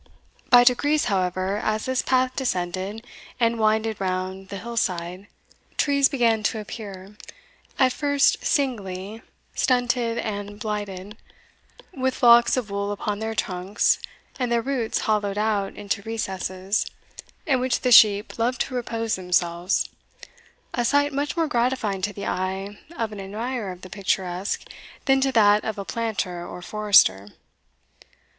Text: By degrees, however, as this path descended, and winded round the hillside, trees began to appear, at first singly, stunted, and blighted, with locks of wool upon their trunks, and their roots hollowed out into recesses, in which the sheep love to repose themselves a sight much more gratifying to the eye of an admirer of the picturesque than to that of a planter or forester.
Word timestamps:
By 0.49 0.63
degrees, 0.63 1.05
however, 1.13 1.57
as 1.59 1.85
this 1.85 2.01
path 2.01 2.35
descended, 2.35 3.05
and 3.39 3.59
winded 3.59 4.01
round 4.01 4.49
the 4.49 4.57
hillside, 4.57 5.27
trees 5.77 6.09
began 6.09 6.41
to 6.41 6.57
appear, 6.59 7.15
at 7.77 7.93
first 7.93 8.43
singly, 8.43 9.21
stunted, 9.53 10.17
and 10.17 10.59
blighted, 10.59 11.17
with 11.93 12.23
locks 12.23 12.57
of 12.57 12.71
wool 12.71 12.91
upon 12.91 13.19
their 13.19 13.35
trunks, 13.35 13.99
and 14.39 14.51
their 14.51 14.63
roots 14.63 15.01
hollowed 15.01 15.37
out 15.37 15.75
into 15.75 16.01
recesses, 16.01 16.87
in 17.45 17.59
which 17.59 17.81
the 17.81 17.91
sheep 17.91 18.39
love 18.39 18.57
to 18.57 18.73
repose 18.73 19.15
themselves 19.17 19.87
a 20.73 20.83
sight 20.83 21.13
much 21.13 21.37
more 21.37 21.45
gratifying 21.47 22.01
to 22.01 22.11
the 22.11 22.25
eye 22.25 22.75
of 22.97 23.11
an 23.11 23.19
admirer 23.19 23.71
of 23.71 23.81
the 23.81 23.87
picturesque 23.91 24.67
than 25.05 25.21
to 25.21 25.31
that 25.31 25.63
of 25.63 25.77
a 25.77 25.85
planter 25.85 26.43
or 26.43 26.63
forester. 26.63 27.29